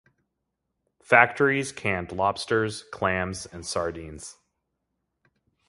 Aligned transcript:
Factories 1.03 1.71
canned 1.71 2.11
lobsters, 2.11 2.81
clams 2.91 3.45
and 3.45 3.63
sardines. 3.63 4.35